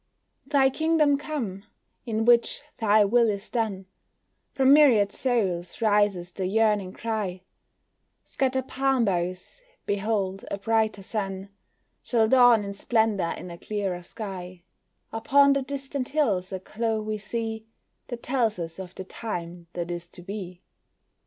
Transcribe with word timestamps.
Thy 0.47 0.71
kingdom 0.71 1.15
come, 1.15 1.63
in 2.07 2.25
which 2.25 2.63
Thy 2.77 3.05
will 3.05 3.29
is 3.29 3.51
done, 3.51 3.85
From 4.51 4.73
myriad 4.73 5.11
souls 5.11 5.79
rises 5.79 6.31
the 6.31 6.47
yearning 6.47 6.91
cry; 6.91 7.43
Scatter 8.25 8.63
palm 8.63 9.05
boughs 9.05 9.61
behold, 9.85 10.43
a 10.49 10.57
brighter 10.57 11.03
sun 11.03 11.49
Shall 12.01 12.27
dawn 12.27 12.63
in 12.65 12.73
splendor, 12.73 13.35
in 13.37 13.51
a 13.51 13.59
clearer 13.59 14.01
sky; 14.01 14.63
Upon 15.13 15.53
the 15.53 15.61
distant 15.61 16.09
hills 16.09 16.51
a 16.51 16.57
glow 16.57 16.99
we 16.99 17.19
see, 17.19 17.67
That 18.07 18.23
tells 18.23 18.57
us 18.57 18.79
of 18.79 18.95
the 18.95 19.03
Time 19.03 19.67
that 19.73 19.91
is 19.91 20.09
to 20.09 20.23
be. 20.23 20.63